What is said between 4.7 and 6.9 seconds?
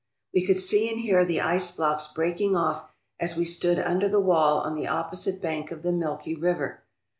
the opposite bank of the, milky river.